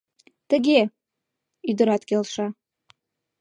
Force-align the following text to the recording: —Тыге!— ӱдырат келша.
—Тыге!— 0.49 0.79
ӱдырат 1.69 2.03
келша. 2.09 2.47